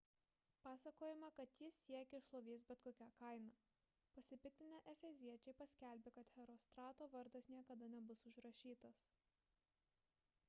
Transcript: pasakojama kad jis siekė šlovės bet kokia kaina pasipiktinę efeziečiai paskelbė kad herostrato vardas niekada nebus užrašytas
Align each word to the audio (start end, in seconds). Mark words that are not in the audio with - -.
pasakojama 0.65 1.27
kad 1.39 1.51
jis 1.63 1.75
siekė 1.87 2.21
šlovės 2.27 2.63
bet 2.69 2.79
kokia 2.85 3.09
kaina 3.19 3.51
pasipiktinę 4.15 4.79
efeziečiai 4.93 5.55
paskelbė 5.59 6.13
kad 6.15 6.31
herostrato 6.37 7.09
vardas 7.17 7.51
niekada 7.57 7.91
nebus 7.97 8.25
užrašytas 8.31 9.03